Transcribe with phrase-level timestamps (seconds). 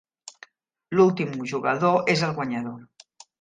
[0.99, 2.81] L'últim jugador és el guanyador.